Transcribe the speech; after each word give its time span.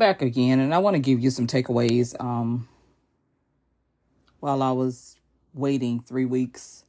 back 0.00 0.22
again, 0.22 0.58
and 0.58 0.74
I 0.74 0.78
want 0.78 0.96
to 0.96 1.00
give 1.00 1.20
you 1.20 1.30
some 1.30 1.46
takeaways. 1.46 2.20
Um, 2.20 2.68
while 4.40 4.62
I 4.62 4.72
was 4.72 5.16
waiting 5.54 6.00
three 6.00 6.24
weeks 6.24 6.84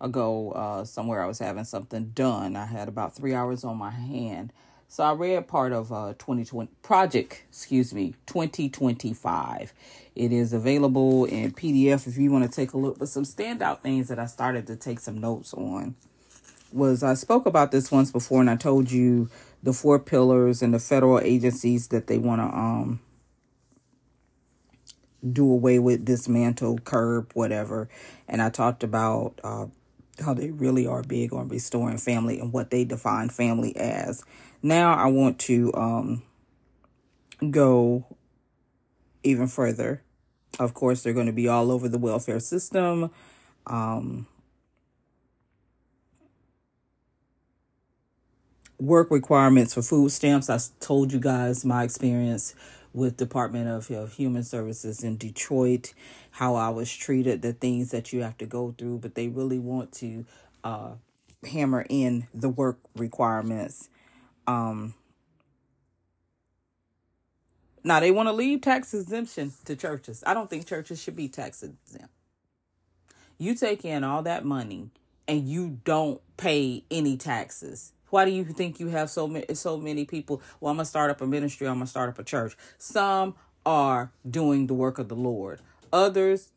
ago, 0.00 0.50
uh, 0.52 0.84
somewhere 0.84 1.22
I 1.22 1.26
was 1.26 1.38
having 1.38 1.64
something 1.64 2.10
done. 2.10 2.56
I 2.56 2.66
had 2.66 2.88
about 2.88 3.14
three 3.16 3.34
hours 3.34 3.64
on 3.64 3.78
my 3.78 3.90
hand. 3.90 4.52
So 4.88 5.04
I 5.04 5.12
read 5.12 5.48
part 5.48 5.72
of 5.72 5.92
uh 5.92 6.14
2020 6.18 6.70
project, 6.82 7.44
excuse 7.50 7.94
me, 7.94 8.14
2025. 8.26 9.72
It 10.16 10.32
is 10.32 10.52
available 10.52 11.26
in 11.26 11.52
PDF 11.52 12.08
if 12.08 12.18
you 12.18 12.32
want 12.32 12.44
to 12.44 12.50
take 12.50 12.72
a 12.72 12.78
look. 12.78 12.98
But 12.98 13.08
some 13.08 13.24
standout 13.24 13.80
things 13.82 14.08
that 14.08 14.18
I 14.18 14.26
started 14.26 14.66
to 14.66 14.76
take 14.76 14.98
some 14.98 15.18
notes 15.18 15.54
on 15.54 15.94
was 16.72 17.02
I 17.02 17.14
spoke 17.14 17.46
about 17.46 17.70
this 17.70 17.90
once 17.92 18.10
before 18.10 18.40
and 18.40 18.50
I 18.50 18.56
told 18.56 18.90
you 18.90 19.30
the 19.62 19.72
four 19.72 19.98
pillars 19.98 20.62
and 20.62 20.72
the 20.72 20.78
federal 20.78 21.20
agencies 21.20 21.88
that 21.88 22.06
they 22.06 22.18
want 22.18 22.40
to 22.40 22.56
um 22.56 23.00
do 25.32 25.50
away 25.50 25.78
with, 25.78 26.04
dismantle, 26.04 26.78
curb, 26.80 27.30
whatever. 27.34 27.88
And 28.28 28.40
I 28.40 28.50
talked 28.50 28.82
about 28.84 29.40
uh, 29.42 29.66
how 30.20 30.34
they 30.34 30.50
really 30.50 30.86
are 30.86 31.02
big 31.02 31.32
on 31.32 31.48
restoring 31.48 31.98
family 31.98 32.38
and 32.38 32.52
what 32.52 32.70
they 32.70 32.84
define 32.84 33.28
family 33.28 33.76
as. 33.76 34.24
Now 34.62 34.94
I 34.94 35.06
want 35.06 35.38
to 35.40 35.72
um, 35.74 36.22
go 37.50 38.04
even 39.22 39.48
further. 39.48 40.02
Of 40.58 40.74
course, 40.74 41.02
they're 41.02 41.12
going 41.12 41.26
to 41.26 41.32
be 41.32 41.48
all 41.48 41.70
over 41.70 41.88
the 41.88 41.98
welfare 41.98 42.40
system. 42.40 43.10
Um, 43.66 44.26
work 48.78 49.10
requirements 49.10 49.74
for 49.74 49.82
food 49.82 50.10
stamps. 50.10 50.48
I 50.48 50.58
told 50.80 51.12
you 51.12 51.20
guys 51.20 51.64
my 51.64 51.82
experience 51.82 52.54
with 52.92 53.16
Department 53.16 53.68
of, 53.68 53.90
of 53.90 54.14
Human 54.14 54.42
Services 54.42 55.02
in 55.04 55.16
Detroit, 55.16 55.92
how 56.30 56.54
I 56.54 56.70
was 56.70 56.94
treated, 56.94 57.42
the 57.42 57.52
things 57.52 57.90
that 57.90 58.12
you 58.12 58.22
have 58.22 58.38
to 58.38 58.46
go 58.46 58.74
through, 58.76 58.98
but 58.98 59.14
they 59.14 59.28
really 59.28 59.58
want 59.58 59.92
to 59.94 60.24
uh, 60.64 60.92
hammer 61.48 61.84
in 61.88 62.26
the 62.32 62.48
work 62.48 62.78
requirements. 62.96 63.88
Um, 64.46 64.94
now 67.84 68.00
they 68.00 68.10
want 68.10 68.28
to 68.28 68.32
leave 68.32 68.62
tax 68.62 68.94
exemption 68.94 69.52
to 69.64 69.76
churches. 69.76 70.24
I 70.26 70.34
don't 70.34 70.48
think 70.48 70.66
churches 70.66 71.00
should 71.00 71.16
be 71.16 71.28
tax 71.28 71.62
exempt. 71.62 72.12
You 73.38 73.54
take 73.54 73.84
in 73.84 74.02
all 74.02 74.22
that 74.22 74.44
money 74.44 74.90
and 75.28 75.48
you 75.48 75.78
don't 75.84 76.20
pay 76.36 76.84
any 76.90 77.16
taxes 77.16 77.92
why 78.10 78.24
do 78.24 78.30
you 78.30 78.44
think 78.44 78.80
you 78.80 78.88
have 78.88 79.10
so 79.10 79.26
many 79.26 79.54
so 79.54 79.76
many 79.76 80.04
people? 80.04 80.42
Well, 80.60 80.70
I'm 80.70 80.76
gonna 80.76 80.84
start 80.84 81.10
up 81.10 81.20
a 81.20 81.26
ministry. 81.26 81.66
I'm 81.66 81.74
gonna 81.74 81.86
start 81.86 82.08
up 82.08 82.18
a 82.18 82.24
church. 82.24 82.56
Some 82.78 83.34
are 83.66 84.12
doing 84.28 84.66
the 84.66 84.74
work 84.74 84.98
of 84.98 85.08
the 85.08 85.16
Lord. 85.16 85.60
Others, 85.92 86.50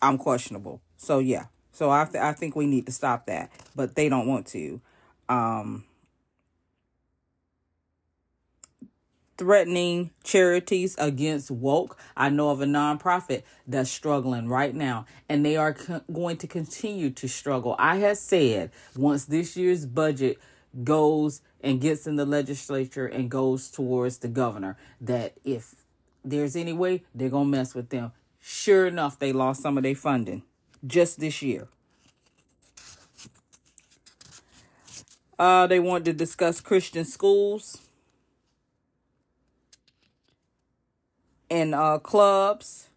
I'm 0.00 0.18
questionable. 0.18 0.80
So 0.96 1.18
yeah. 1.18 1.46
So 1.72 1.90
I 1.90 2.04
th- 2.04 2.22
I 2.22 2.32
think 2.32 2.56
we 2.56 2.66
need 2.66 2.86
to 2.86 2.92
stop 2.92 3.26
that, 3.26 3.50
but 3.76 3.94
they 3.94 4.08
don't 4.08 4.26
want 4.26 4.46
to. 4.48 4.80
Um, 5.28 5.84
threatening 9.38 10.10
charities 10.24 10.96
against 10.98 11.50
woke. 11.50 11.96
I 12.16 12.28
know 12.28 12.50
of 12.50 12.60
a 12.60 12.66
nonprofit 12.66 13.44
that's 13.66 13.90
struggling 13.90 14.48
right 14.48 14.74
now, 14.74 15.06
and 15.28 15.46
they 15.46 15.56
are 15.56 15.74
co- 15.74 16.02
going 16.12 16.36
to 16.38 16.46
continue 16.46 17.10
to 17.10 17.28
struggle. 17.28 17.76
I 17.78 17.98
have 17.98 18.18
said 18.18 18.72
once 18.96 19.26
this 19.26 19.56
year's 19.56 19.86
budget 19.86 20.38
goes 20.84 21.40
and 21.60 21.80
gets 21.80 22.06
in 22.06 22.16
the 22.16 22.26
legislature 22.26 23.06
and 23.06 23.30
goes 23.30 23.70
towards 23.70 24.18
the 24.18 24.28
governor 24.28 24.76
that 25.00 25.34
if 25.44 25.74
there's 26.24 26.56
any 26.56 26.72
way 26.72 27.02
they're 27.14 27.28
going 27.28 27.50
to 27.50 27.56
mess 27.56 27.74
with 27.74 27.90
them. 27.90 28.12
Sure 28.40 28.86
enough, 28.86 29.18
they 29.18 29.32
lost 29.32 29.62
some 29.62 29.76
of 29.76 29.82
their 29.82 29.94
funding 29.94 30.42
just 30.86 31.20
this 31.20 31.42
year. 31.42 31.68
Uh, 35.38 35.66
they 35.66 35.78
want 35.78 36.04
to 36.04 36.12
discuss 36.12 36.60
Christian 36.60 37.04
schools 37.04 37.80
and 41.50 41.74
uh, 41.74 41.98
clubs 41.98 42.87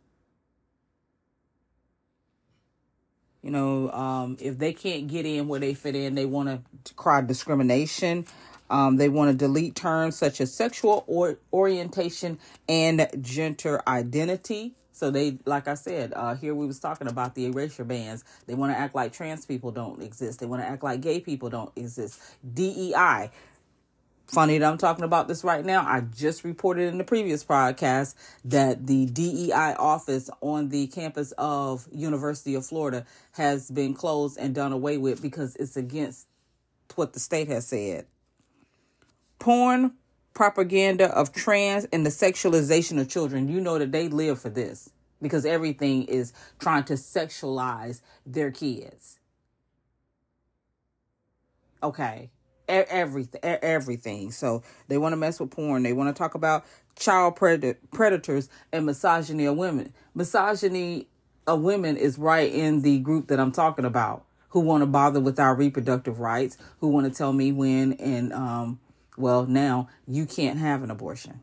You 3.41 3.51
know, 3.51 3.91
um, 3.91 4.37
if 4.39 4.57
they 4.57 4.73
can't 4.73 5.07
get 5.07 5.25
in 5.25 5.47
where 5.47 5.59
they 5.59 5.73
fit 5.73 5.95
in, 5.95 6.15
they 6.15 6.25
want 6.25 6.63
to 6.83 6.93
cry 6.93 7.21
discrimination. 7.21 8.25
Um, 8.69 8.95
they 8.97 9.09
want 9.09 9.31
to 9.31 9.37
delete 9.37 9.75
terms 9.75 10.15
such 10.15 10.39
as 10.39 10.53
sexual 10.53 11.03
or 11.07 11.39
orientation 11.51 12.39
and 12.69 13.07
gender 13.19 13.81
identity. 13.87 14.75
So 14.93 15.09
they, 15.09 15.39
like 15.45 15.67
I 15.67 15.73
said, 15.73 16.13
uh, 16.15 16.35
here 16.35 16.53
we 16.53 16.67
was 16.67 16.79
talking 16.79 17.07
about 17.07 17.33
the 17.33 17.47
erasure 17.47 17.83
bans. 17.83 18.23
They 18.45 18.53
want 18.53 18.71
to 18.71 18.77
act 18.77 18.93
like 18.93 19.11
trans 19.11 19.45
people 19.45 19.71
don't 19.71 20.01
exist. 20.01 20.39
They 20.39 20.45
want 20.45 20.61
to 20.61 20.67
act 20.67 20.83
like 20.83 21.01
gay 21.01 21.19
people 21.19 21.49
don't 21.49 21.71
exist. 21.75 22.21
DEI, 22.53 23.31
Funny 24.27 24.57
that 24.57 24.71
I'm 24.71 24.77
talking 24.77 25.03
about 25.03 25.27
this 25.27 25.43
right 25.43 25.65
now. 25.65 25.85
I 25.85 26.01
just 26.01 26.45
reported 26.45 26.87
in 26.87 26.97
the 26.97 27.03
previous 27.03 27.43
podcast 27.43 28.15
that 28.45 28.87
the 28.87 29.05
DEI 29.07 29.75
office 29.77 30.29
on 30.39 30.69
the 30.69 30.87
campus 30.87 31.33
of 31.37 31.87
University 31.91 32.55
of 32.55 32.65
Florida 32.65 33.05
has 33.33 33.69
been 33.69 33.93
closed 33.93 34.37
and 34.39 34.55
done 34.55 34.71
away 34.71 34.97
with 34.97 35.21
because 35.21 35.57
it's 35.57 35.75
against 35.75 36.27
what 36.95 37.11
the 37.11 37.19
state 37.19 37.49
has 37.49 37.67
said. 37.67 38.05
Porn 39.37 39.93
propaganda 40.33 41.13
of 41.13 41.33
trans 41.33 41.85
and 41.91 42.05
the 42.05 42.09
sexualization 42.09 43.01
of 43.01 43.09
children. 43.09 43.49
You 43.49 43.59
know 43.59 43.77
that 43.79 43.91
they 43.91 44.07
live 44.07 44.39
for 44.39 44.49
this 44.49 44.89
because 45.21 45.45
everything 45.45 46.03
is 46.03 46.31
trying 46.57 46.85
to 46.85 46.93
sexualize 46.93 48.01
their 48.25 48.49
kids. 48.49 49.19
Okay 51.83 52.29
everything 52.71 53.41
everything. 53.43 54.31
So 54.31 54.63
they 54.87 54.97
want 54.97 55.13
to 55.13 55.17
mess 55.17 55.39
with 55.39 55.51
porn. 55.51 55.83
They 55.83 55.93
want 55.93 56.15
to 56.15 56.17
talk 56.17 56.35
about 56.35 56.65
child 56.97 57.35
pred- 57.35 57.77
predators 57.91 58.49
and 58.71 58.85
misogyny 58.85 59.45
of 59.45 59.57
women. 59.57 59.93
Misogyny 60.13 61.07
of 61.47 61.61
women 61.61 61.97
is 61.97 62.17
right 62.17 62.51
in 62.51 62.81
the 62.81 62.99
group 62.99 63.27
that 63.27 63.39
i'm 63.39 63.51
talking 63.51 63.85
about 63.85 64.25
who 64.49 64.59
want 64.59 64.81
to 64.81 64.85
bother 64.85 65.19
with 65.19 65.39
our 65.39 65.55
reproductive 65.55 66.19
rights 66.19 66.57
who 66.79 66.89
want 66.89 67.05
to 67.05 67.17
tell 67.17 67.33
me 67.33 67.51
when 67.51 67.93
and 67.93 68.31
um 68.33 68.79
well 69.17 69.45
now 69.45 69.87
you 70.07 70.25
can't 70.25 70.59
have 70.59 70.83
an 70.83 70.91
abortion. 70.91 71.41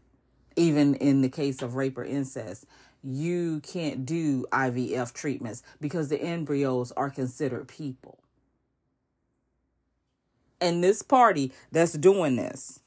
Even 0.56 0.94
in 0.96 1.20
the 1.20 1.28
case 1.28 1.62
of 1.62 1.74
rape 1.74 1.96
or 1.98 2.04
incest 2.04 2.64
you 3.02 3.60
can't 3.60 4.04
do 4.04 4.44
ivf 4.52 5.12
treatments 5.12 5.62
because 5.80 6.08
the 6.08 6.20
embryos 6.20 6.92
are 6.92 7.10
considered 7.10 7.68
people 7.68 8.18
and 10.60 10.82
this 10.82 11.02
party 11.02 11.52
that's 11.72 11.92
doing 11.92 12.36
this. 12.36 12.80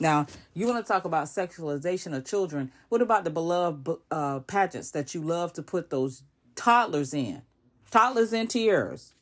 Now, 0.00 0.26
you 0.54 0.66
want 0.66 0.84
to 0.84 0.92
talk 0.92 1.04
about 1.04 1.26
sexualization 1.26 2.16
of 2.16 2.24
children. 2.24 2.70
What 2.88 3.02
about 3.02 3.24
the 3.24 3.30
beloved 3.30 3.88
uh, 4.10 4.40
pageants 4.40 4.92
that 4.92 5.14
you 5.14 5.20
love 5.20 5.52
to 5.54 5.62
put 5.62 5.90
those 5.90 6.22
toddlers 6.54 7.12
in? 7.12 7.42
Toddlers 7.90 8.32
in 8.32 8.46
Tiaras. 8.46 9.14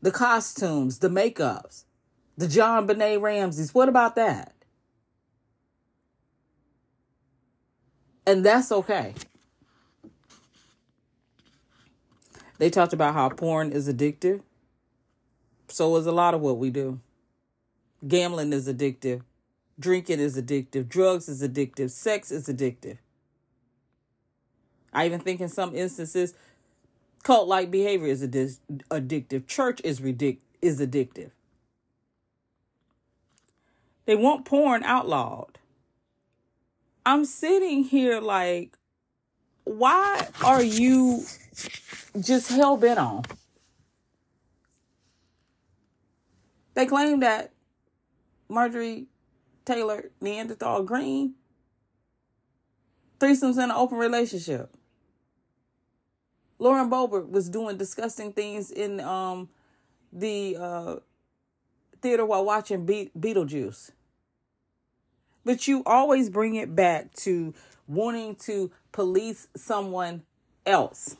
The 0.00 0.10
costumes, 0.10 0.98
the 1.00 1.08
makeups, 1.08 1.84
the 2.36 2.46
JonBenét 2.46 3.20
Ramsey. 3.20 3.70
What 3.72 3.88
about 3.88 4.16
that? 4.16 4.54
And 8.26 8.44
that's 8.44 8.72
okay. 8.72 9.14
They 12.58 12.70
talked 12.70 12.92
about 12.92 13.14
how 13.14 13.28
porn 13.28 13.72
is 13.72 13.88
addictive. 13.88 14.40
So 15.68 15.96
is 15.96 16.06
a 16.06 16.12
lot 16.12 16.34
of 16.34 16.40
what 16.40 16.58
we 16.58 16.70
do. 16.70 17.00
Gambling 18.06 18.52
is 18.52 18.68
addictive. 18.68 19.22
Drinking 19.78 20.20
is 20.20 20.36
addictive. 20.40 20.88
Drugs 20.88 21.28
is 21.28 21.42
addictive. 21.42 21.90
Sex 21.90 22.30
is 22.30 22.46
addictive. 22.48 22.98
I 24.92 25.06
even 25.06 25.20
think 25.20 25.40
in 25.40 25.48
some 25.48 25.74
instances, 25.74 26.34
cult 27.22 27.48
like 27.48 27.70
behavior 27.70 28.08
is 28.08 28.22
addictive. 28.22 29.46
Church 29.46 29.80
is 29.82 30.00
ridic- 30.00 30.38
is 30.62 30.80
addictive. 30.80 31.30
They 34.06 34.14
want 34.14 34.44
porn 34.44 34.84
outlawed. 34.84 35.58
I'm 37.06 37.24
sitting 37.24 37.84
here 37.84 38.20
like, 38.20 38.76
why 39.64 40.28
are 40.44 40.62
you 40.62 41.24
just 42.20 42.50
hell 42.50 42.76
bent 42.76 42.98
on? 42.98 43.24
They 46.74 46.86
claim 46.86 47.20
that 47.20 47.52
Marjorie 48.48 49.06
Taylor 49.64 50.10
Neanderthal 50.20 50.82
Greene 50.82 51.34
threesomes 53.18 53.54
in 53.54 53.64
an 53.64 53.70
open 53.70 53.98
relationship. 53.98 54.74
Lauren 56.58 56.90
Boebert 56.90 57.28
was 57.30 57.48
doing 57.48 57.76
disgusting 57.76 58.32
things 58.32 58.70
in 58.70 59.00
um 59.00 59.48
the 60.12 60.56
uh 60.60 60.96
theater 62.00 62.24
while 62.24 62.44
watching 62.44 62.84
Be- 62.84 63.10
Beetlejuice. 63.18 63.90
But 65.44 65.66
you 65.66 65.82
always 65.84 66.30
bring 66.30 66.54
it 66.54 66.74
back 66.74 67.12
to 67.16 67.54
wanting 67.86 68.36
to 68.36 68.70
police 68.92 69.48
someone 69.56 70.22
else. 70.66 71.16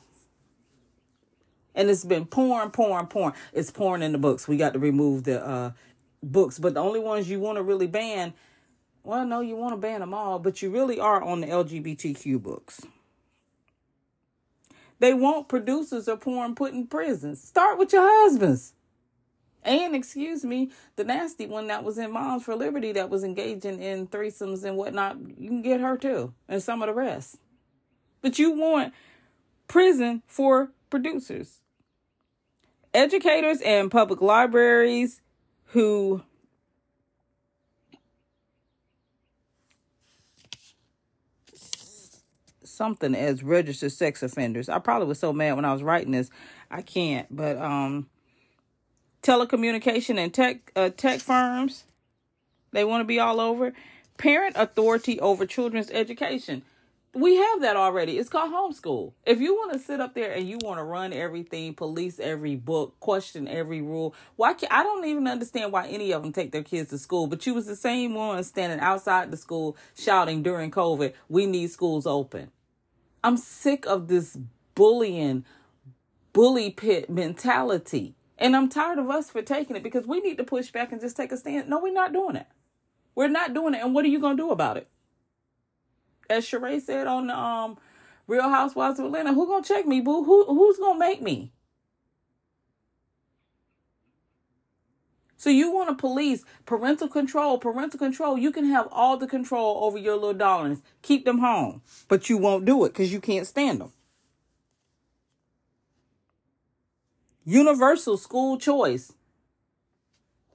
And 1.75 1.89
it's 1.89 2.05
been 2.05 2.25
pouring, 2.25 2.71
pouring, 2.71 3.07
pouring. 3.07 3.35
It's 3.53 3.69
pouring 3.69 4.01
in 4.01 4.13
the 4.13 4.17
books. 4.17 4.47
We 4.47 4.57
got 4.57 4.73
to 4.73 4.79
remove 4.79 5.25
the 5.25 5.45
uh, 5.45 5.71
books, 6.23 6.57
but 6.57 6.73
the 6.73 6.79
only 6.79 6.99
ones 6.99 7.29
you 7.29 7.39
want 7.39 7.57
to 7.57 7.63
really 7.63 7.87
ban, 7.87 8.33
well, 9.03 9.25
no, 9.25 9.41
you 9.41 9.55
want 9.55 9.73
to 9.73 9.77
ban 9.77 9.99
them 9.99 10.13
all, 10.13 10.39
but 10.39 10.61
you 10.61 10.69
really 10.69 10.99
are 10.99 11.21
on 11.21 11.41
the 11.41 11.47
LGBTQ 11.47 12.41
books. 12.41 12.81
They 14.99 15.13
want 15.13 15.49
producers 15.49 16.07
of 16.07 16.21
porn 16.21 16.55
put 16.55 16.73
in 16.73 16.87
prison. 16.87 17.35
Start 17.35 17.77
with 17.77 17.91
your 17.91 18.07
husbands. 18.07 18.73
And 19.65 19.95
excuse 19.95 20.45
me, 20.45 20.71
the 20.95 21.03
nasty 21.03 21.47
one 21.47 21.67
that 21.67 21.83
was 21.83 21.97
in 21.97 22.11
Moms 22.11 22.43
for 22.43 22.55
Liberty 22.55 22.91
that 22.93 23.09
was 23.09 23.23
engaging 23.23 23.81
in 23.81 24.07
threesomes 24.07 24.63
and 24.63 24.77
whatnot, 24.77 25.17
you 25.37 25.49
can 25.49 25.63
get 25.63 25.81
her 25.81 25.97
too, 25.97 26.33
and 26.47 26.61
some 26.61 26.83
of 26.83 26.87
the 26.87 26.93
rest. 26.93 27.37
But 28.21 28.37
you 28.37 28.51
want 28.51 28.93
prison 29.67 30.21
for 30.27 30.71
producers. 30.91 31.61
Educators 32.95 33.59
and 33.61 33.91
public 33.91 34.21
libraries 34.21 35.21
who 35.65 36.23
something 42.63 43.13
as 43.13 43.43
registered 43.43 43.91
sex 43.91 44.23
offenders. 44.23 44.69
I 44.69 44.79
probably 44.79 45.09
was 45.09 45.19
so 45.19 45.33
mad 45.33 45.57
when 45.57 45.65
I 45.65 45.73
was 45.73 45.83
writing 45.83 46.13
this. 46.13 46.29
I 46.71 46.81
can't, 46.81 47.27
but 47.35 47.57
um 47.57 48.07
telecommunication 49.21 50.17
and 50.17 50.33
tech 50.33 50.71
uh, 50.75 50.89
tech 50.89 51.19
firms 51.19 51.83
they 52.71 52.85
want 52.85 53.01
to 53.01 53.05
be 53.05 53.19
all 53.19 53.41
over 53.41 53.73
parent 54.17 54.55
authority 54.55 55.19
over 55.19 55.45
children's 55.47 55.89
education 55.89 56.61
we 57.15 57.37
have 57.37 57.61
that 57.61 57.77
already. 57.77 58.17
It's 58.17 58.27
called 58.27 58.51
homeschool. 58.51 59.13
If 59.25 59.39
you 59.39 59.55
want 59.55 59.71
to 59.71 59.79
sit 59.79 60.01
up 60.01 60.13
there 60.13 60.33
and 60.33 60.47
you 60.47 60.57
want 60.61 60.79
to 60.79 60.83
run 60.83 61.13
everything, 61.13 61.73
police 61.73 62.19
every 62.19 62.57
book, 62.57 62.99
question 62.99 63.47
every 63.47 63.81
rule, 63.81 64.13
why 64.35 64.53
can't 64.53 64.71
I 64.71 64.83
don't 64.83 65.05
even 65.05 65.25
understand 65.25 65.71
why 65.71 65.87
any 65.87 66.11
of 66.11 66.21
them 66.21 66.33
take 66.33 66.51
their 66.51 66.61
kids 66.61 66.89
to 66.89 66.97
school. 66.97 67.27
But 67.27 67.45
you 67.47 67.53
was 67.53 67.67
the 67.67 67.75
same 67.75 68.15
one 68.15 68.43
standing 68.43 68.81
outside 68.81 69.31
the 69.31 69.37
school 69.37 69.77
shouting 69.97 70.43
during 70.43 70.71
COVID, 70.71 71.13
"We 71.29 71.45
need 71.45 71.71
schools 71.71 72.05
open." 72.05 72.51
I'm 73.23 73.37
sick 73.37 73.85
of 73.87 74.09
this 74.09 74.37
bullying, 74.75 75.45
bully 76.33 76.69
pit 76.69 77.09
mentality, 77.09 78.15
and 78.37 78.57
I'm 78.57 78.67
tired 78.67 78.99
of 78.99 79.09
us 79.09 79.29
for 79.29 79.41
taking 79.41 79.77
it 79.77 79.83
because 79.83 80.05
we 80.05 80.19
need 80.19 80.37
to 80.37 80.43
push 80.43 80.69
back 80.69 80.91
and 80.91 80.99
just 80.99 81.15
take 81.15 81.31
a 81.31 81.37
stand. 81.37 81.69
No, 81.69 81.79
we're 81.79 81.93
not 81.93 82.11
doing 82.11 82.35
it. 82.35 82.47
We're 83.15 83.29
not 83.29 83.53
doing 83.53 83.73
it. 83.73 83.81
And 83.81 83.95
what 83.95 84.03
are 84.03 84.09
you 84.09 84.19
gonna 84.19 84.35
do 84.35 84.51
about 84.51 84.75
it? 84.75 84.89
As 86.29 86.45
Sheree 86.45 86.81
said 86.81 87.07
on 87.07 87.27
the 87.27 87.37
um 87.37 87.77
Real 88.27 88.49
Housewives 88.49 88.99
of 88.99 89.05
Atlanta, 89.05 89.33
who 89.33 89.47
gonna 89.47 89.63
check 89.63 89.85
me, 89.85 90.01
boo? 90.01 90.23
Who 90.23 90.45
who's 90.45 90.77
gonna 90.77 90.99
make 90.99 91.21
me? 91.21 91.51
So 95.37 95.49
you 95.49 95.71
want 95.71 95.89
to 95.89 95.95
police 95.95 96.43
parental 96.65 97.07
control, 97.07 97.59
parental 97.59 97.99
control. 97.99 98.37
You 98.37 98.51
can 98.51 98.65
have 98.65 98.87
all 98.91 99.17
the 99.17 99.27
control 99.27 99.83
over 99.83 99.97
your 99.97 100.15
little 100.15 100.33
darlings. 100.33 100.81
Keep 101.01 101.25
them 101.25 101.39
home, 101.39 101.81
but 102.07 102.29
you 102.29 102.37
won't 102.37 102.65
do 102.65 102.83
it 102.85 102.89
because 102.89 103.13
you 103.13 103.21
can't 103.21 103.45
stand 103.45 103.81
them. 103.81 103.91
Universal 107.43 108.17
school 108.17 108.57
choice 108.57 109.13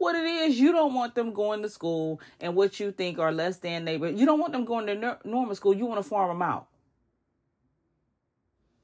what 0.01 0.17
it 0.17 0.25
is. 0.25 0.59
You 0.59 0.73
don't 0.73 0.95
want 0.95 1.15
them 1.15 1.35
going 1.35 1.61
to 1.61 1.69
school 1.69 2.23
and 2.41 2.57
what 2.57 2.81
you 2.81 2.91
think 2.91 3.19
are 3.19 3.31
less 3.31 3.59
than 3.59 3.85
neighbor. 3.85 4.09
You 4.09 4.25
don't 4.25 4.41
want 4.41 4.53
them 4.53 4.65
going 4.65 4.87
to 4.87 5.19
normal 5.25 5.55
school. 5.55 5.75
You 5.75 5.85
want 5.85 6.03
to 6.03 6.09
farm 6.09 6.29
them 6.29 6.41
out. 6.41 6.69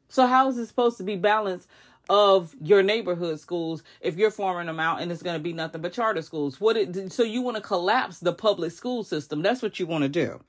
So 0.08 0.26
how 0.26 0.48
is 0.48 0.58
it 0.58 0.66
supposed 0.66 0.98
to 0.98 1.04
be 1.04 1.16
balance 1.16 1.66
of 2.10 2.54
your 2.60 2.82
neighborhood 2.82 3.40
schools 3.40 3.82
if 4.02 4.16
you're 4.16 4.30
farming 4.30 4.66
them 4.66 4.78
out 4.78 5.00
and 5.00 5.10
it's 5.10 5.22
going 5.22 5.38
to 5.38 5.42
be 5.42 5.54
nothing 5.54 5.80
but 5.80 5.94
charter 5.94 6.20
schools? 6.20 6.60
What 6.60 6.76
it 6.76 7.10
so 7.10 7.22
you 7.22 7.40
want 7.40 7.56
to 7.56 7.62
collapse 7.62 8.18
the 8.18 8.34
public 8.34 8.72
school 8.72 9.02
system? 9.02 9.40
That's 9.40 9.62
what 9.62 9.80
you 9.80 9.86
want 9.86 10.02
to 10.02 10.10
do. 10.10 10.40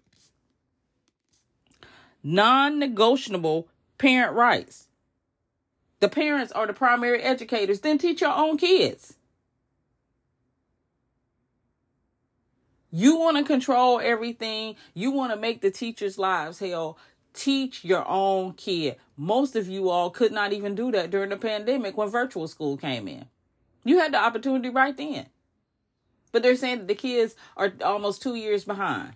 Non-negotiable 2.24 3.69
parent 3.98 4.36
rights. 4.36 4.88
The 6.02 6.10
parents 6.10 6.52
are 6.52 6.68
the 6.68 6.74
primary 6.74 7.24
educators. 7.24 7.80
Then 7.80 7.98
teach 7.98 8.19
your 8.19 8.36
own 8.36 8.58
kids. 8.58 9.14
You 12.92 13.18
want 13.18 13.38
to 13.38 13.44
control 13.44 14.00
everything. 14.00 14.75
You 14.94 15.12
want 15.12 15.31
to 15.31 15.38
make 15.38 15.62
the 15.62 15.72
teachers' 15.72 16.18
lives 16.18 16.60
hell. 16.60 16.98
Teach 17.34 17.84
your 17.84 18.07
own 18.07 18.54
kid. 18.54 18.95
Most 19.18 19.56
of 19.56 19.68
you 19.68 19.89
all 19.89 20.10
could 20.10 20.31
not 20.31 20.54
even 20.54 20.74
do 20.74 20.92
that 20.92 21.12
during 21.12 21.30
the 21.30 21.38
pandemic 21.38 21.98
when 21.98 22.10
virtual 22.10 22.48
school 22.48 22.78
came 22.78 23.07
in. 23.07 23.25
You 23.84 24.00
had 24.00 24.13
the 24.13 24.18
opportunity 24.18 24.69
right 24.69 24.95
then. 24.95 25.28
But 26.31 26.44
they're 26.44 26.56
saying 26.56 26.80
that 26.80 26.88
the 26.88 26.95
kids 26.95 27.36
are 27.56 27.74
almost 27.84 28.22
two 28.22 28.36
years 28.36 28.66
behind. 28.66 29.13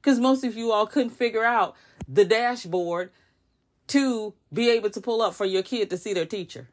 Because 0.00 0.20
most 0.20 0.44
of 0.44 0.56
you 0.56 0.72
all 0.72 0.86
couldn't 0.86 1.10
figure 1.10 1.44
out 1.44 1.74
the 2.08 2.24
dashboard 2.24 3.10
to 3.88 4.34
be 4.52 4.70
able 4.70 4.90
to 4.90 5.00
pull 5.00 5.22
up 5.22 5.34
for 5.34 5.44
your 5.44 5.62
kid 5.62 5.90
to 5.90 5.96
see 5.96 6.12
their 6.12 6.26
teacher. 6.26 6.68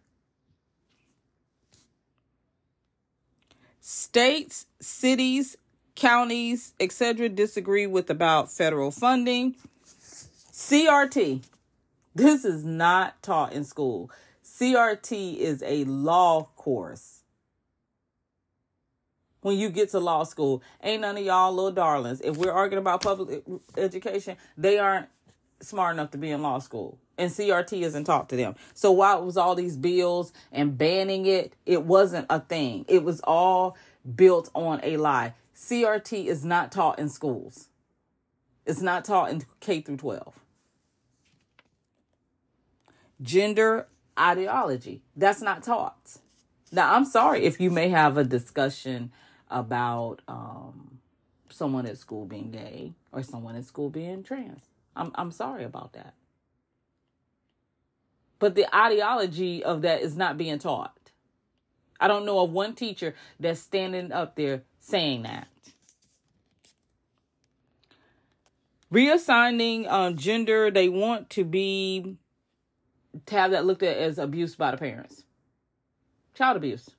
States, 3.80 4.66
cities, 4.80 5.58
counties, 5.96 6.74
etc., 6.80 7.30
disagree 7.30 7.88
with 7.88 8.10
about 8.10 8.52
federal 8.52 8.92
funding. 8.92 9.56
CRT. 10.52 11.44
This 12.16 12.46
is 12.46 12.64
not 12.64 13.22
taught 13.24 13.54
in 13.54 13.64
school. 13.64 14.12
CRT 14.44 15.38
is 15.38 15.64
a 15.66 15.84
law 15.86 16.50
course. 16.56 17.22
When 19.42 19.58
you 19.58 19.70
get 19.70 19.90
to 19.90 20.00
law 20.00 20.24
school, 20.24 20.64
ain't 20.82 21.02
none 21.02 21.18
of 21.18 21.24
y'all 21.24 21.54
little 21.54 21.72
darlings. 21.72 22.22
If 22.22 22.38
we're 22.38 22.52
arguing 22.52 22.82
about 22.82 23.02
public 23.02 23.44
education, 23.76 24.38
they 24.58 24.80
aren't 24.80 25.08
smart 25.60 25.96
enough 25.96 26.12
to 26.12 26.18
be 26.18 26.32
in 26.32 26.42
law 26.42 26.60
school. 26.60 26.98
And 27.18 27.30
CRT 27.30 27.82
isn't 27.82 28.06
taught 28.06 28.30
to 28.30 28.36
them. 28.36 28.56
So 28.74 28.92
while 28.92 29.22
it 29.22 29.26
was 29.26 29.38
all 29.38 29.56
these 29.56 29.76
bills 29.76 30.32
and 30.52 30.78
banning 30.78 31.26
it, 31.26 31.54
it 31.66 31.84
wasn't 31.84 32.28
a 32.30 32.40
thing. 32.40 32.86
It 32.88 33.04
was 33.04 33.20
all 33.22 33.78
built 34.16 34.50
on 34.56 34.80
a 34.84 34.98
lie. 34.98 35.34
CRT 35.56 36.26
is 36.26 36.44
not 36.44 36.72
taught 36.72 37.00
in 37.00 37.10
schools. 37.10 37.70
It's 38.66 38.82
not 38.82 39.06
taught 39.06 39.32
in 39.32 39.46
K 39.60 39.82
through 39.82 39.98
12. 39.98 40.34
Gender 43.22 43.88
ideology, 44.20 45.02
that's 45.16 45.42
not 45.42 45.64
taught. 45.64 46.18
Now, 46.72 46.96
I'm 46.96 47.06
sorry 47.06 47.44
if 47.44 47.60
you 47.60 47.70
may 47.70 47.90
have 47.90 48.18
a 48.18 48.24
discussion 48.24 49.12
about 49.50 50.22
um, 50.28 51.00
someone 51.50 51.86
at 51.86 51.98
school 51.98 52.26
being 52.26 52.52
gay 52.52 52.94
or 53.12 53.22
someone 53.22 53.56
at 53.56 53.66
school 53.66 53.90
being 53.90 54.24
trans. 54.24 54.64
I'm, 54.96 55.12
I'm 55.16 55.32
sorry 55.32 55.64
about 55.64 55.94
that. 55.94 56.16
But 58.40 58.56
the 58.56 58.76
ideology 58.76 59.64
of 59.64 59.84
that 59.84 60.02
is 60.02 60.18
not 60.18 60.38
being 60.38 60.60
taught. 60.60 61.12
I 62.00 62.08
don't 62.08 62.26
know 62.26 62.40
of 62.40 62.52
one 62.52 62.74
teacher 62.76 63.16
that's 63.40 63.62
standing 63.62 64.12
up 64.12 64.36
there 64.36 64.64
saying 64.84 65.24
that. 65.24 65.48
Reassigning 68.92 69.90
um, 69.90 70.18
gender, 70.18 70.70
they 70.70 70.88
want 70.88 71.30
to 71.32 71.44
be 71.44 72.18
to 73.26 73.36
have 73.36 73.52
that 73.52 73.66
looked 73.66 73.82
at 73.82 73.98
as 73.98 74.20
abuse 74.20 74.56
by 74.56 74.72
the 74.72 74.78
parents, 74.78 75.24
child 76.36 76.58
abuse, 76.58 76.92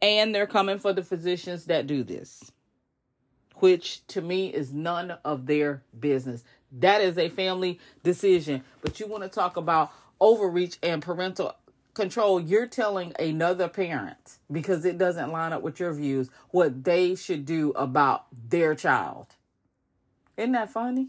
and 0.00 0.34
they're 0.34 0.46
coming 0.46 0.78
for 0.78 0.92
the 0.92 1.02
physicians 1.02 1.66
that 1.66 1.86
do 1.86 2.02
this, 2.02 2.52
which 3.56 4.06
to 4.06 4.22
me 4.22 4.48
is 4.48 4.72
none 4.72 5.10
of 5.24 5.46
their 5.46 5.82
business. 5.98 6.42
That 6.72 7.02
is 7.02 7.18
a 7.18 7.28
family 7.28 7.78
decision, 8.02 8.64
but 8.80 8.98
you 9.00 9.06
want 9.06 9.24
to 9.24 9.28
talk 9.28 9.56
about 9.56 9.92
overreach 10.20 10.78
and 10.82 11.02
parental 11.02 11.54
control, 12.00 12.40
you're 12.40 12.66
telling 12.66 13.12
another 13.18 13.68
parent 13.68 14.38
because 14.50 14.86
it 14.86 14.96
doesn't 14.96 15.30
line 15.30 15.52
up 15.52 15.60
with 15.60 15.78
your 15.78 15.92
views 15.92 16.30
what 16.50 16.82
they 16.84 17.14
should 17.14 17.44
do 17.44 17.72
about 17.72 18.24
their 18.48 18.74
child. 18.74 19.26
Isn't 20.36 20.52
that 20.52 20.70
funny? 20.70 21.08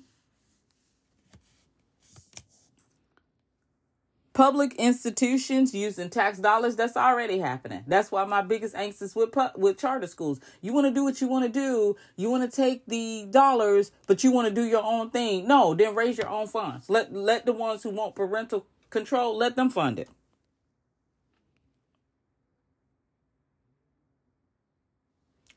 Public 4.34 4.74
institutions 4.76 5.74
using 5.74 6.10
tax 6.10 6.40
dollars, 6.40 6.76
that's 6.76 6.98
already 6.98 7.40
happening. 7.40 7.84
That's 7.88 8.12
why 8.12 8.26
my 8.26 8.42
biggest 8.42 8.76
angst 8.76 9.02
is 9.02 9.16
with, 9.16 9.30
with 9.56 9.78
charter 9.78 10.08
schools. 10.08 10.40
You 10.62 10.74
want 10.74 10.88
to 10.88 10.94
do 10.94 11.04
what 11.04 11.22
you 11.22 11.28
want 11.28 11.46
to 11.46 11.50
do. 11.52 11.96
You 12.18 12.30
want 12.30 12.50
to 12.50 12.54
take 12.54 12.86
the 12.86 13.28
dollars, 13.30 13.92
but 14.08 14.24
you 14.24 14.32
want 14.32 14.48
to 14.50 14.54
do 14.54 14.64
your 14.64 14.84
own 14.84 15.10
thing. 15.10 15.48
No, 15.48 15.74
then 15.74 15.96
raise 15.96 16.18
your 16.18 16.30
own 16.30 16.48
funds. 16.48 16.90
Let, 16.90 17.14
let 17.14 17.46
the 17.46 17.54
ones 17.54 17.84
who 17.84 17.92
want 17.92 18.16
parental 18.16 18.66
control, 18.90 19.38
let 19.38 19.56
them 19.56 19.70
fund 19.70 20.00
it. 20.00 20.10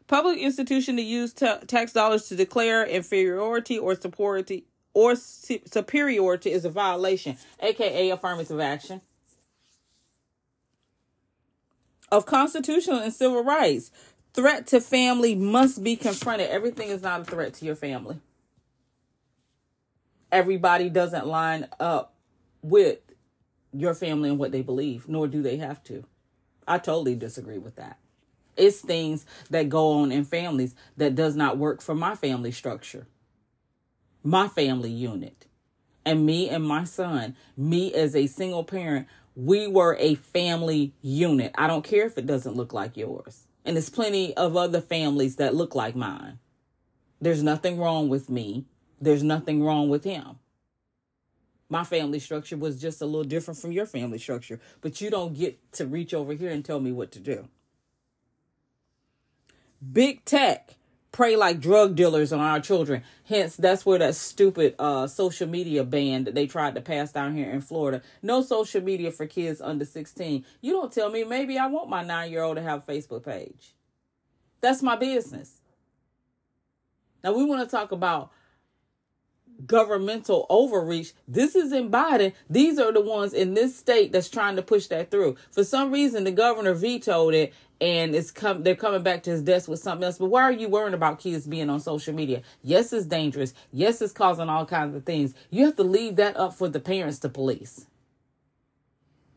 Public 0.07 0.39
institution 0.39 0.97
to 0.97 1.03
use 1.03 1.33
ta- 1.33 1.61
tax 1.67 1.93
dollars 1.93 2.29
to 2.29 2.37
declare 2.37 2.85
inferiority 2.87 3.79
or 3.79 3.95
superiority 3.95 4.67
or 4.93 5.17
su- 5.17 5.61
superiority 5.67 6.53
is 6.53 6.65
a 6.65 6.71
violation, 6.71 7.37
aka 7.61 8.11
affirmative 8.11 8.61
action 8.61 9.01
of 12.13 12.27
constitutional 12.27 12.99
and 13.01 13.13
civil 13.13 13.43
rights. 13.45 13.91
Threat 14.35 14.67
to 14.69 14.81
family 14.81 15.35
must 15.35 15.83
be 15.83 15.97
confronted. 15.97 16.51
Everything 16.51 16.89
is 16.89 17.03
not 17.03 17.21
a 17.23 17.25
threat 17.25 17.55
to 17.55 17.65
your 17.65 17.77
family. 17.77 18.19
Everybody 20.33 20.91
doesn't 20.91 21.27
line 21.27 21.69
up 21.81 22.15
with 22.63 22.99
your 23.73 23.95
family 23.95 24.31
and 24.31 24.39
what 24.39 24.53
they 24.53 24.63
believe, 24.63 25.09
nor 25.09 25.29
do 25.29 25.43
they 25.43 25.57
have 25.59 25.83
to. 25.85 26.05
I 26.67 26.79
totally 26.79 27.15
disagree 27.15 27.59
with 27.59 27.77
that. 27.77 27.99
It's 28.57 28.81
things 28.81 29.27
that 29.51 29.69
go 29.69 29.93
on 29.93 30.13
in 30.13 30.25
families 30.25 30.75
that 30.97 31.15
does 31.15 31.37
not 31.37 31.59
work 31.59 31.83
for 31.83 31.95
my 31.95 32.15
family 32.15 32.53
structure, 32.53 33.07
my 34.23 34.49
family 34.49 34.91
unit. 34.91 35.47
And 36.07 36.27
me 36.27 36.51
and 36.51 36.63
my 36.63 36.85
son, 36.85 37.35
me 37.57 37.93
as 37.95 38.15
a 38.15 38.27
single 38.27 38.63
parent, 38.63 39.09
we 39.35 39.67
were 39.67 39.97
a 39.99 40.17
family 40.17 40.93
unit. 41.01 41.53
I 41.57 41.67
don't 41.67 41.85
care 41.85 42.07
if 42.07 42.19
it 42.19 42.27
doesn't 42.27 42.57
look 42.57 42.73
like 42.73 42.97
yours. 42.97 43.47
And 43.65 43.77
there's 43.77 43.89
plenty 43.89 44.37
of 44.37 44.57
other 44.57 44.81
families 44.81 45.37
that 45.37 45.55
look 45.55 45.75
like 45.75 45.97
mine. 45.97 46.39
There's 47.21 47.43
nothing 47.43 47.79
wrong 47.79 48.09
with 48.11 48.29
me. 48.29 48.67
There's 49.01 49.23
nothing 49.23 49.63
wrong 49.63 49.89
with 49.89 50.05
him. 50.05 50.39
My 51.71 51.83
family 51.83 52.19
structure 52.19 52.57
was 52.57 52.81
just 52.81 53.01
a 53.01 53.07
little 53.07 53.25
different 53.25 53.59
from 53.59 53.73
your 53.73 53.87
family 53.87 54.19
structure, 54.19 54.61
but 54.83 55.01
you 55.01 55.11
don't 55.11 55.35
get 55.35 55.73
to 55.73 55.87
reach 55.87 56.13
over 56.13 56.35
here 56.35 56.51
and 56.51 56.65
tell 56.65 56.79
me 56.79 56.93
what 56.93 57.11
to 57.13 57.19
do. 57.19 57.49
Big 59.93 60.25
tech 60.25 60.77
prey 61.15 61.37
like 61.37 61.61
drug 61.61 61.95
dealers 61.95 62.33
on 62.33 62.41
our 62.41 62.61
children. 62.61 63.03
Hence, 63.25 63.55
that's 63.55 63.87
where 63.87 64.01
that 64.01 64.17
stupid 64.17 64.75
uh, 64.81 65.07
social 65.07 65.49
media 65.49 65.85
ban 65.85 66.25
that 66.25 66.35
they 66.35 66.47
tried 66.47 66.75
to 66.75 66.81
pass 66.81 67.13
down 67.13 67.37
here 67.37 67.51
in 67.51 67.61
Florida. 67.61 68.03
No 68.21 68.43
social 68.43 68.83
media 68.83 69.13
for 69.13 69.27
kids 69.27 69.61
under 69.61 69.85
16. 69.85 70.45
You 70.61 70.73
don't 70.73 70.93
tell 70.93 71.11
me 71.11 71.23
maybe 71.23 71.57
I 71.57 71.69
want 71.69 71.89
my 71.89 72.03
nine 72.03 72.33
year 72.33 72.43
old 72.43 72.57
to 72.57 72.63
have 72.63 72.87
a 72.87 72.93
Facebook 72.93 73.25
page. 73.25 73.75
That's 74.61 74.83
my 74.83 74.97
business. 74.97 75.61
Now, 77.23 77.33
we 77.33 77.45
want 77.45 77.63
to 77.63 77.75
talk 77.75 77.93
about 77.93 78.31
governmental 79.67 80.47
overreach. 80.51 81.13
This 81.29 81.55
is 81.55 81.73
in 81.73 81.91
Biden. 81.91 82.33
These 82.51 82.79
are 82.79 82.93
the 82.93 83.01
ones 83.01 83.33
in 83.33 83.55
this 83.55 83.77
state 83.77 84.13
that's 84.13 84.29
trying 84.29 84.57
to 84.57 84.63
push 84.63 84.89
that 84.89 85.11
through. 85.11 85.37
For 85.53 85.65
some 85.65 85.93
reason, 85.93 86.25
the 86.25 86.33
governor 86.33 86.75
vetoed 86.75 87.35
it 87.35 87.55
and 87.85 88.15
it's 88.15 88.31
come 88.31 88.63
they're 88.63 88.75
coming 88.75 89.03
back 89.03 89.23
to 89.25 89.31
his 89.31 89.43
desk 89.43 89.69
with 89.69 89.79
something 89.79 90.05
else. 90.05 90.17
But 90.17 90.31
why 90.31 90.43
are 90.43 90.53
you 90.53 90.71
worrying 90.71 90.95
about 90.95 91.19
kids 91.19 91.47
being 91.47 91.69
on 91.69 91.81
social 91.81 92.15
media? 92.15 92.41
Yes, 92.63 92.95
it's 92.95 93.05
dangerous. 93.05 93.53
Yes, 93.73 94.01
it's 94.01 94.13
causing 94.15 94.49
all 94.49 94.65
kinds 94.65 94.97
of 94.97 95.05
things. 95.05 95.35
You 95.51 95.67
have 95.67 95.77
to 95.77 95.83
leave 95.83 96.17
that 96.17 96.35
up 96.39 96.55
for 96.55 96.67
the 96.67 96.81
parents 96.81 97.19
to 97.21 97.29
police. 97.29 97.85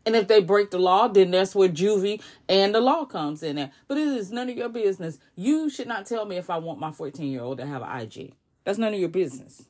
And 0.06 0.16
if 0.16 0.30
they 0.30 0.40
break 0.40 0.72
the 0.72 0.80
law, 0.80 1.10
then 1.10 1.32
that's 1.32 1.54
where 1.54 1.68
juvie 1.68 2.22
and 2.48 2.74
the 2.74 2.80
law 2.80 3.04
comes 3.04 3.44
in 3.44 3.58
there. 3.58 3.72
But 3.90 3.98
it 3.98 4.08
is 4.08 4.32
none 4.32 4.50
of 4.50 4.56
your 4.56 4.70
business. 4.70 5.20
You 5.36 5.70
should 5.70 5.90
not 5.90 6.06
tell 6.06 6.24
me 6.24 6.38
if 6.38 6.50
I 6.50 6.58
want 6.58 6.80
my 6.80 6.94
14 6.94 7.30
year 7.30 7.42
old 7.42 7.58
to 7.58 7.66
have 7.66 7.82
an 7.82 8.00
IG. 8.00 8.32
That's 8.64 8.78
none 8.78 8.94
of 8.94 9.00
your 9.00 9.10
business. 9.10 9.66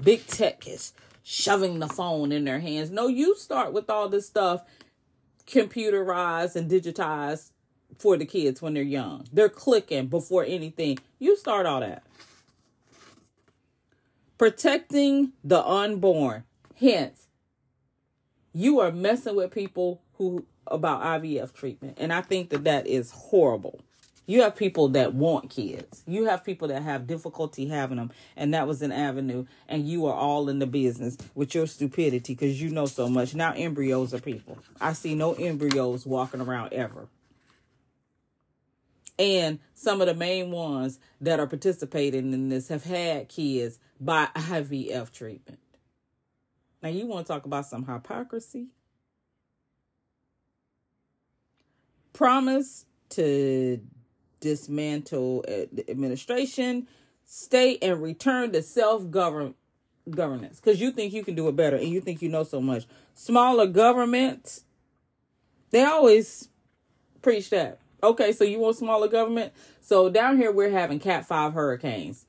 Big 0.00 0.24
tech 0.28 0.68
is 0.68 0.92
shoving 1.24 1.80
the 1.80 1.88
phone 1.88 2.30
in 2.30 2.44
their 2.44 2.60
hands. 2.60 2.92
No, 2.92 3.08
you 3.08 3.34
start 3.34 3.72
with 3.72 3.90
all 3.90 4.08
this 4.08 4.28
stuff 4.28 4.62
computerized 5.46 6.56
and 6.56 6.70
digitized 6.70 7.52
for 7.98 8.16
the 8.16 8.26
kids 8.26 8.60
when 8.60 8.74
they're 8.74 8.82
young. 8.82 9.26
They're 9.32 9.48
clicking 9.48 10.08
before 10.08 10.44
anything. 10.44 10.98
You 11.18 11.36
start 11.36 11.66
all 11.66 11.80
that. 11.80 12.02
Protecting 14.38 15.32
the 15.42 15.64
unborn. 15.64 16.44
Hence, 16.78 17.26
you 18.52 18.80
are 18.80 18.92
messing 18.92 19.36
with 19.36 19.50
people 19.50 20.02
who 20.14 20.44
about 20.66 21.02
IVF 21.02 21.52
treatment. 21.52 21.96
And 22.00 22.12
I 22.12 22.20
think 22.20 22.50
that 22.50 22.64
that 22.64 22.86
is 22.86 23.12
horrible. 23.12 23.80
You 24.26 24.42
have 24.42 24.56
people 24.56 24.88
that 24.90 25.14
want 25.14 25.50
kids. 25.50 26.02
You 26.06 26.24
have 26.24 26.44
people 26.44 26.68
that 26.68 26.82
have 26.82 27.06
difficulty 27.06 27.68
having 27.68 27.96
them, 27.96 28.10
and 28.36 28.52
that 28.54 28.66
was 28.66 28.82
an 28.82 28.90
avenue. 28.90 29.46
And 29.68 29.88
you 29.88 30.06
are 30.06 30.14
all 30.14 30.48
in 30.48 30.58
the 30.58 30.66
business 30.66 31.16
with 31.34 31.54
your 31.54 31.66
stupidity 31.68 32.34
because 32.34 32.60
you 32.60 32.70
know 32.70 32.86
so 32.86 33.08
much. 33.08 33.34
Now 33.34 33.52
embryos 33.52 34.12
are 34.12 34.20
people. 34.20 34.58
I 34.80 34.94
see 34.94 35.14
no 35.14 35.34
embryos 35.34 36.04
walking 36.04 36.40
around 36.40 36.72
ever. 36.72 37.06
And 39.18 39.60
some 39.74 40.00
of 40.00 40.08
the 40.08 40.14
main 40.14 40.50
ones 40.50 40.98
that 41.20 41.40
are 41.40 41.46
participating 41.46 42.32
in 42.32 42.48
this 42.48 42.68
have 42.68 42.84
had 42.84 43.28
kids 43.28 43.78
by 44.00 44.28
IVF 44.34 45.10
treatment. 45.12 45.60
Now 46.82 46.90
you 46.90 47.06
want 47.06 47.26
to 47.26 47.32
talk 47.32 47.46
about 47.46 47.66
some 47.66 47.86
hypocrisy? 47.86 48.66
Promise 52.12 52.86
to 53.10 53.80
dismantle 54.40 55.44
administration, 55.88 56.86
state, 57.24 57.78
and 57.82 58.02
return 58.02 58.52
to 58.52 58.62
self 58.62 59.10
govern 59.10 59.54
governance 60.08 60.60
because 60.60 60.80
you 60.80 60.90
think 60.92 61.12
you 61.12 61.24
can 61.24 61.34
do 61.34 61.48
it 61.48 61.56
better 61.56 61.76
and 61.76 61.88
you 61.88 62.00
think 62.00 62.22
you 62.22 62.28
know 62.28 62.44
so 62.44 62.60
much. 62.60 62.86
Smaller 63.14 63.66
governments, 63.66 64.64
they 65.70 65.82
always 65.84 66.48
preach 67.22 67.50
that. 67.50 67.80
Okay, 68.02 68.32
so 68.32 68.44
you 68.44 68.58
want 68.58 68.76
smaller 68.76 69.08
government? 69.08 69.52
So 69.80 70.08
down 70.08 70.36
here 70.36 70.52
we're 70.52 70.70
having 70.70 71.00
Cat 71.00 71.26
Five 71.26 71.54
hurricanes. 71.54 72.26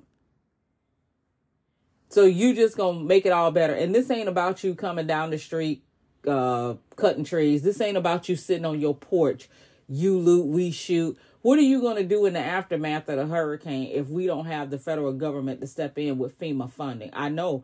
So 2.10 2.24
you 2.24 2.54
just 2.56 2.78
gonna 2.78 3.02
make 3.02 3.26
it 3.26 3.32
all 3.32 3.52
better. 3.52 3.74
And 3.74 3.94
this 3.94 4.10
ain't 4.10 4.30
about 4.30 4.64
you 4.64 4.76
coming 4.76 5.08
down 5.08 5.30
the 5.30 5.38
street, 5.38 5.84
uh, 6.26 6.76
cutting 6.96 7.26
trees. 7.26 7.64
This 7.64 7.82
ain't 7.82 7.98
about 7.98 8.30
you 8.30 8.36
sitting 8.36 8.66
on 8.66 8.80
your 8.80 8.96
porch. 8.96 9.50
You 9.90 10.18
loot, 10.18 10.48
we 10.48 10.72
shoot. 10.72 11.18
What 11.42 11.60
are 11.60 11.64
you 11.64 11.82
going 11.82 11.98
to 11.98 12.04
do 12.04 12.26
in 12.26 12.34
the 12.34 12.40
aftermath 12.40 13.08
of 13.10 13.18
the 13.18 13.26
hurricane 13.28 13.92
if 13.94 14.10
we 14.10 14.26
don't 14.26 14.46
have 14.48 14.70
the 14.70 14.80
federal 14.80 15.14
government 15.14 15.62
to 15.62 15.68
step 15.68 15.98
in 15.98 16.18
with 16.18 16.40
FEMA 16.40 16.70
funding? 16.70 17.12
I 17.14 17.30
know 17.30 17.64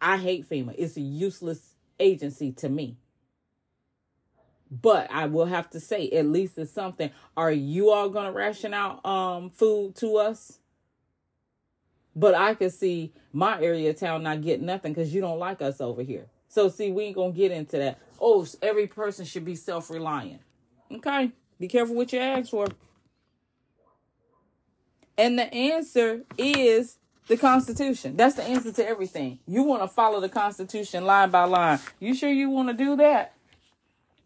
I 0.00 0.16
hate 0.16 0.48
FEMA. 0.48 0.74
It's 0.76 0.96
a 0.96 1.00
useless 1.00 1.74
agency 1.98 2.52
to 2.52 2.68
me. 2.68 2.96
But 4.70 5.10
I 5.10 5.26
will 5.26 5.46
have 5.46 5.68
to 5.70 5.80
say, 5.80 6.10
at 6.10 6.26
least 6.26 6.56
it's 6.58 6.70
something. 6.72 7.10
Are 7.36 7.50
you 7.50 7.90
all 7.90 8.08
going 8.08 8.26
to 8.26 8.32
ration 8.32 8.72
out 8.72 9.04
um, 9.04 9.50
food 9.50 9.96
to 9.96 10.16
us? 10.16 10.58
But 12.14 12.34
I 12.34 12.54
can 12.54 12.70
see 12.70 13.12
my 13.32 13.60
area 13.60 13.90
of 13.90 13.98
town 13.98 14.22
not 14.22 14.42
getting 14.42 14.66
nothing 14.66 14.92
because 14.92 15.14
you 15.14 15.20
don't 15.20 15.38
like 15.38 15.62
us 15.62 15.80
over 15.80 16.02
here. 16.02 16.26
So, 16.48 16.68
see, 16.68 16.90
we 16.90 17.04
ain't 17.04 17.16
going 17.16 17.32
to 17.32 17.38
get 17.38 17.52
into 17.52 17.78
that. 17.78 17.98
Oh, 18.20 18.46
every 18.62 18.86
person 18.86 19.24
should 19.24 19.44
be 19.44 19.54
self 19.54 19.90
reliant. 19.90 20.42
Okay. 20.92 21.32
Be 21.60 21.68
careful 21.68 21.94
what 21.94 22.12
you 22.12 22.18
ask 22.18 22.50
for. 22.50 22.66
And 25.18 25.38
the 25.38 25.52
answer 25.52 26.22
is 26.38 26.96
the 27.28 27.36
Constitution. 27.36 28.16
That's 28.16 28.34
the 28.34 28.42
answer 28.42 28.72
to 28.72 28.88
everything. 28.88 29.38
You 29.46 29.62
want 29.62 29.82
to 29.82 29.88
follow 29.88 30.20
the 30.20 30.30
Constitution 30.30 31.04
line 31.04 31.30
by 31.30 31.44
line. 31.44 31.78
You 32.00 32.14
sure 32.14 32.30
you 32.30 32.48
want 32.48 32.68
to 32.68 32.74
do 32.74 32.96
that? 32.96 33.34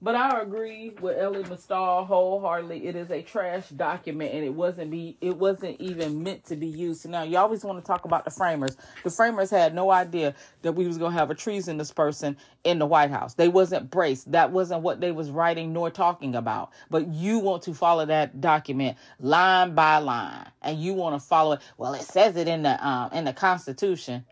But 0.04 0.16
I 0.16 0.42
agree 0.42 0.90
with 1.00 1.16
Elie 1.16 1.44
Mystal 1.44 2.04
wholeheartedly. 2.04 2.86
It 2.86 2.94
is 2.94 3.10
a 3.10 3.22
trash 3.22 3.70
document, 3.70 4.34
and 4.34 4.44
it 4.44 4.52
wasn't 4.52 4.90
be 4.90 5.16
it 5.22 5.34
wasn't 5.34 5.80
even 5.80 6.22
meant 6.22 6.44
to 6.44 6.56
be 6.56 6.66
used. 6.66 7.00
So 7.00 7.08
now 7.08 7.22
you 7.22 7.38
always 7.38 7.64
want 7.64 7.82
to 7.82 7.86
talk 7.86 8.04
about 8.04 8.26
the 8.26 8.30
framers. 8.30 8.76
The 9.02 9.10
framers 9.10 9.48
had 9.48 9.74
no 9.74 9.90
idea 9.90 10.34
that 10.60 10.72
we 10.72 10.86
was 10.86 10.98
gonna 10.98 11.16
have 11.16 11.30
a 11.30 11.34
treasonous 11.34 11.90
person 11.90 12.36
in 12.64 12.78
the 12.78 12.84
White 12.84 13.12
House. 13.12 13.32
They 13.32 13.48
wasn't 13.48 13.90
braced. 13.90 14.30
That 14.30 14.52
wasn't 14.52 14.82
what 14.82 15.00
they 15.00 15.10
was 15.10 15.30
writing 15.30 15.72
nor 15.72 15.88
talking 15.88 16.34
about. 16.34 16.72
But 16.90 17.08
you 17.08 17.38
want 17.38 17.62
to 17.62 17.72
follow 17.72 18.04
that 18.04 18.42
document 18.42 18.98
line 19.20 19.74
by 19.74 19.96
line, 19.96 20.50
and 20.60 20.78
you 20.78 20.92
want 20.92 21.18
to 21.18 21.26
follow 21.26 21.52
it. 21.52 21.60
Well, 21.78 21.94
it 21.94 22.02
says 22.02 22.36
it 22.36 22.46
in 22.46 22.64
the 22.64 22.86
um 22.86 23.10
in 23.14 23.24
the 23.24 23.32
Constitution. 23.32 24.26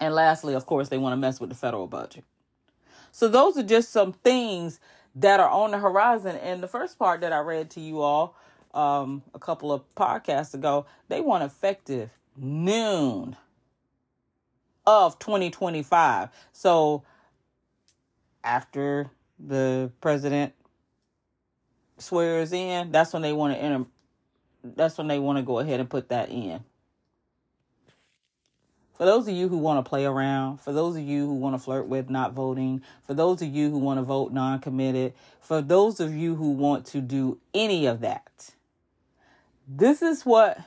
And 0.00 0.12
lastly, 0.12 0.54
of 0.54 0.66
course, 0.66 0.88
they 0.88 0.98
want 0.98 1.12
to 1.12 1.16
mess 1.16 1.38
with 1.38 1.50
the 1.50 1.56
federal 1.56 1.86
budget. 1.86 2.24
So 3.16 3.28
those 3.28 3.56
are 3.56 3.62
just 3.62 3.92
some 3.92 4.12
things 4.12 4.78
that 5.14 5.40
are 5.40 5.48
on 5.48 5.70
the 5.70 5.78
horizon. 5.78 6.36
And 6.36 6.62
the 6.62 6.68
first 6.68 6.98
part 6.98 7.22
that 7.22 7.32
I 7.32 7.38
read 7.38 7.70
to 7.70 7.80
you 7.80 8.02
all 8.02 8.36
um, 8.74 9.22
a 9.32 9.38
couple 9.38 9.72
of 9.72 9.82
podcasts 9.94 10.52
ago, 10.52 10.84
they 11.08 11.22
want 11.22 11.42
effective 11.42 12.10
noon 12.36 13.34
of 14.86 15.18
2025. 15.18 16.28
So 16.52 17.04
after 18.44 19.10
the 19.38 19.90
president 20.02 20.52
swears 21.96 22.52
in, 22.52 22.92
that's 22.92 23.14
when 23.14 23.22
they 23.22 23.32
want 23.32 23.54
to 23.54 23.58
enter. 23.58 23.86
That's 24.62 24.98
when 24.98 25.08
they 25.08 25.18
want 25.18 25.38
to 25.38 25.42
go 25.42 25.58
ahead 25.60 25.80
and 25.80 25.88
put 25.88 26.10
that 26.10 26.28
in. 26.28 26.62
For 28.96 29.04
those 29.04 29.28
of 29.28 29.34
you 29.34 29.48
who 29.48 29.58
want 29.58 29.84
to 29.84 29.88
play 29.88 30.06
around, 30.06 30.62
for 30.62 30.72
those 30.72 30.96
of 30.96 31.02
you 31.02 31.26
who 31.26 31.34
want 31.34 31.54
to 31.54 31.58
flirt 31.58 31.86
with 31.86 32.08
not 32.08 32.32
voting, 32.32 32.80
for 33.06 33.12
those 33.12 33.42
of 33.42 33.48
you 33.48 33.70
who 33.70 33.78
want 33.78 33.98
to 33.98 34.02
vote 34.02 34.32
non 34.32 34.58
committed, 34.58 35.12
for 35.38 35.60
those 35.60 36.00
of 36.00 36.14
you 36.14 36.34
who 36.34 36.52
want 36.52 36.86
to 36.86 37.02
do 37.02 37.38
any 37.52 37.84
of 37.84 38.00
that, 38.00 38.54
this 39.68 40.00
is 40.00 40.24
what 40.24 40.58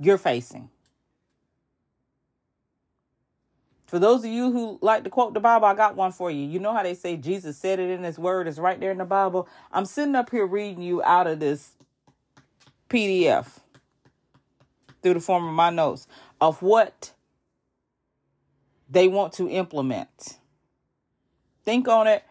you're 0.00 0.18
facing. 0.18 0.68
For 3.86 4.00
those 4.00 4.24
of 4.24 4.30
you 4.30 4.50
who 4.50 4.80
like 4.82 5.04
to 5.04 5.10
quote 5.10 5.32
the 5.32 5.38
Bible, 5.38 5.66
I 5.66 5.74
got 5.74 5.94
one 5.94 6.10
for 6.10 6.28
you. 6.28 6.44
You 6.44 6.58
know 6.58 6.74
how 6.74 6.82
they 6.82 6.94
say 6.94 7.16
Jesus 7.16 7.56
said 7.56 7.78
it 7.78 7.88
in 7.88 8.02
his 8.02 8.18
word, 8.18 8.48
it's 8.48 8.58
right 8.58 8.80
there 8.80 8.90
in 8.90 8.98
the 8.98 9.04
Bible. 9.04 9.48
I'm 9.70 9.84
sitting 9.84 10.16
up 10.16 10.30
here 10.30 10.44
reading 10.44 10.82
you 10.82 11.04
out 11.04 11.28
of 11.28 11.38
this 11.38 11.70
PDF 12.90 13.60
through 15.02 15.14
the 15.14 15.20
form 15.20 15.46
of 15.46 15.54
my 15.54 15.70
notes 15.70 16.08
of 16.40 16.62
what 16.62 17.12
they 18.88 19.08
want 19.08 19.32
to 19.34 19.48
implement. 19.48 20.38
Think 21.64 21.88
on 21.88 22.06
it, 22.06 22.22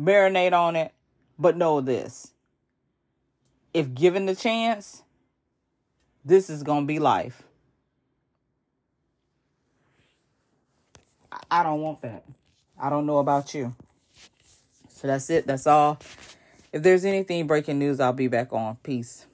marinate 0.00 0.52
on 0.52 0.76
it, 0.76 0.92
but 1.38 1.56
know 1.56 1.80
this. 1.80 2.32
If 3.74 3.94
given 3.94 4.26
the 4.26 4.34
chance, 4.34 5.02
this 6.24 6.48
is 6.48 6.62
going 6.62 6.84
to 6.84 6.86
be 6.86 6.98
life. 6.98 7.42
I 11.50 11.62
don't 11.62 11.80
want 11.80 12.00
that. 12.02 12.24
I 12.78 12.90
don't 12.90 13.06
know 13.06 13.18
about 13.18 13.54
you. 13.54 13.74
So 14.88 15.06
that's 15.06 15.28
it. 15.30 15.46
That's 15.46 15.66
all. 15.66 15.98
If 16.72 16.82
there's 16.82 17.04
anything 17.04 17.46
breaking 17.46 17.78
news, 17.78 18.00
I'll 18.00 18.12
be 18.12 18.28
back 18.28 18.52
on. 18.52 18.76
Peace. 18.82 19.26